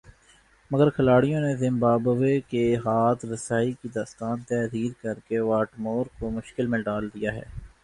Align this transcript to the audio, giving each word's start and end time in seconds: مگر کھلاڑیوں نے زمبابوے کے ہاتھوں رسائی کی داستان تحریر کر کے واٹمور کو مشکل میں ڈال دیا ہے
مگر 0.71 0.89
کھلاڑیوں 0.95 1.41
نے 1.41 1.51
زمبابوے 1.57 2.33
کے 2.51 2.63
ہاتھوں 2.85 3.29
رسائی 3.31 3.71
کی 3.79 3.87
داستان 3.95 4.35
تحریر 4.49 4.91
کر 5.03 5.19
کے 5.27 5.39
واٹمور 5.51 6.05
کو 6.19 6.29
مشکل 6.31 6.65
میں 6.71 6.79
ڈال 6.87 7.09
دیا 7.15 7.33
ہے 7.35 7.43